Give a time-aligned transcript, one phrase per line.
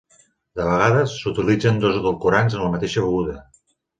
[0.59, 3.37] De vegades, s'utilitzen dos edulcorants en la mateixa beguda.